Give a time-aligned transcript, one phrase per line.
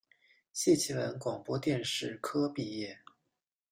[0.51, 2.99] 谢其文广播电视科毕业。